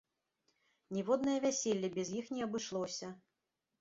[0.95, 3.07] Ніводнае вяселле без іх не абышлося.